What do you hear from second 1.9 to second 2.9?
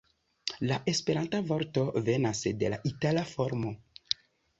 venas de la